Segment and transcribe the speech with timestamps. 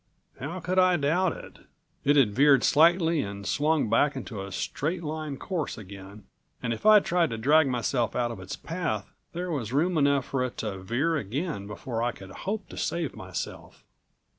[0.39, 1.57] How could I doubt it?
[2.03, 6.23] It had veered slightly and swung back into a straight line course again,
[6.59, 10.25] and if I'd tried to drag myself out of its path there was room enough
[10.25, 13.83] for it to veer again before I could hope to save myself.